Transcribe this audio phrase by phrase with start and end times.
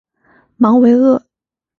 [0.57, 1.23] 芒维厄。